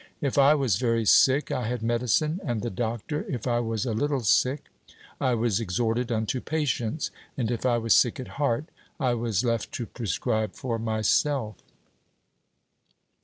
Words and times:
If 0.19 0.39
I 0.39 0.55
was 0.55 0.77
very 0.77 1.05
sick, 1.05 1.51
I 1.51 1.67
had 1.67 1.83
medicine 1.83 2.39
and 2.43 2.63
the 2.63 2.71
doctor; 2.71 3.23
if 3.29 3.45
I 3.45 3.59
was 3.59 3.85
a 3.85 3.93
little 3.93 4.21
sick, 4.21 4.69
I 5.19 5.35
was 5.35 5.59
exhorted 5.59 6.11
unto 6.11 6.41
patience; 6.41 7.11
and 7.37 7.51
if 7.51 7.67
I 7.67 7.77
was 7.77 7.95
sick 7.95 8.19
at 8.19 8.29
heart, 8.41 8.65
I 8.99 9.13
was 9.13 9.45
left 9.45 9.71
to 9.73 9.85
prescribe 9.85 10.53
for 10.55 10.79
myself. 10.79 11.57